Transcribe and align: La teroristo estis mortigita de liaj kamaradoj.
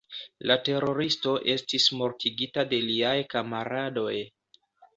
La 0.51 0.55
teroristo 0.69 1.33
estis 1.55 1.85
mortigita 2.01 2.65
de 2.73 2.81
liaj 2.89 3.15
kamaradoj. 3.37 4.19